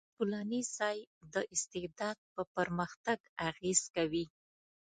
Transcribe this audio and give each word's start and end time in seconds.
ټولنیز 0.17 0.67
ځای 0.79 0.97
د 1.33 1.35
استعداد 1.53 2.17
په 2.33 2.41
پرمختګ 2.55 3.19
اغېز 3.49 3.79
کوي. 3.95 4.25